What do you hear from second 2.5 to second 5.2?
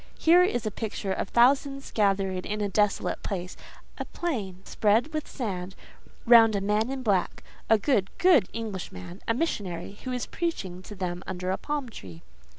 a desolate place—a plain, spread